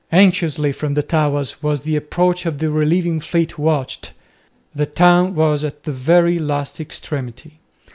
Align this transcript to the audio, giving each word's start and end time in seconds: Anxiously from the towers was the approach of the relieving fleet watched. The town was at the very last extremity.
Anxiously 0.11 0.71
from 0.71 0.95
the 0.95 1.03
towers 1.03 1.61
was 1.61 1.81
the 1.81 1.95
approach 1.95 2.47
of 2.47 2.57
the 2.57 2.71
relieving 2.71 3.19
fleet 3.19 3.59
watched. 3.59 4.13
The 4.73 4.87
town 4.87 5.35
was 5.35 5.63
at 5.63 5.83
the 5.83 5.91
very 5.93 6.39
last 6.39 6.79
extremity. 6.81 7.59